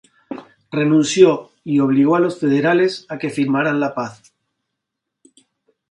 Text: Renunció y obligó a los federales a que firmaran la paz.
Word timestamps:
Renunció 0.71 1.51
y 1.63 1.77
obligó 1.79 2.15
a 2.15 2.19
los 2.19 2.39
federales 2.39 3.05
a 3.07 3.19
que 3.19 3.29
firmaran 3.29 3.79
la 3.79 3.93
paz. 3.93 4.33